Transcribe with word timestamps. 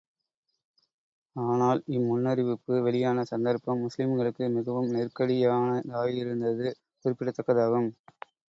ஆனால் 1.35 1.81
இம் 1.87 2.07
முன்னறிவிப்பு 2.07 2.81
வெளியான 2.81 3.23
சந்தர்ப்பம், 3.23 3.83
முஸ்லிம்களுக்கு 3.83 4.49
மிகவும் 4.49 4.91
நெருக்கடியானதாயிருந்தது 4.91 6.67
குறிப்பிடத் 7.05 7.39
தக்கதாகும். 7.39 7.89